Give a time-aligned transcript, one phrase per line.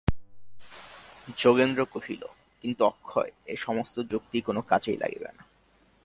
[1.37, 2.25] যোগেন্দ্র কহিল,
[2.61, 5.43] কিন্তু অক্ষয়, এ-সমস্ত যুক্তি কোনো কাজেই লাগিবে না।